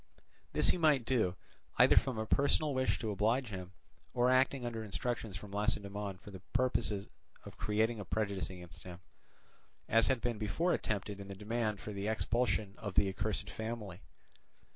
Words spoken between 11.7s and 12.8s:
for the expulsion